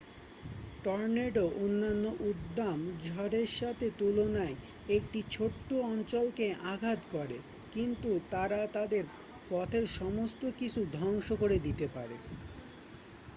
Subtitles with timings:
[0.83, 4.55] tornado অন্যান্য উদ্দাম ঝড়ের সাথে তুলনায়
[4.89, 7.37] একটি ছোট্ট অঞ্চলকে আঘাত করে
[7.71, 9.03] কিন্তু তারা তাদের
[9.49, 12.17] পথের সমস্ত কিছু ধ্বংস করে দিতে পারে